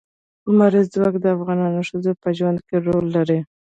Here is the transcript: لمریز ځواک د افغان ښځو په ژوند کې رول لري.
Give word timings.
لمریز 0.49 0.87
ځواک 0.93 1.15
د 1.23 1.25
افغان 1.35 1.59
ښځو 1.89 2.11
په 2.21 2.29
ژوند 2.37 2.59
کې 2.67 2.75
رول 2.85 3.05
لري. 3.15 3.39